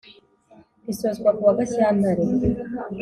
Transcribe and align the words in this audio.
risozwa 0.85 1.29
kuwa 1.37 1.53
Gashyantare 1.57 2.23